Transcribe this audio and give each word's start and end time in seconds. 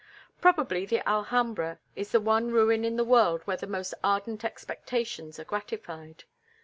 Probably 0.41 0.83
the 0.87 1.07
Alhambra 1.07 1.77
is 1.95 2.11
the 2.11 2.19
one 2.19 2.49
ruin 2.49 2.83
in 2.83 2.95
the 2.95 3.03
world 3.03 3.41
where 3.45 3.57
the 3.57 3.67
most 3.67 3.93
ardent 4.03 4.43
expectations 4.43 5.37
are 5.37 5.43
gratified. 5.45 6.23